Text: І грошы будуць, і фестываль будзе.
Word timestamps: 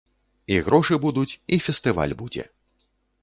І 0.53 0.55
грошы 0.69 0.95
будуць, 1.03 1.37
і 1.55 1.59
фестываль 1.67 2.15
будзе. 2.21 2.45